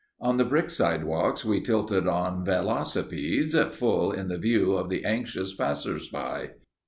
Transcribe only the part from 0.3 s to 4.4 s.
the brick sidewalks we tilted on velocipedes, full in the